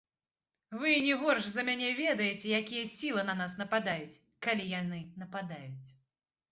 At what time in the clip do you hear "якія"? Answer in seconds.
2.63-2.89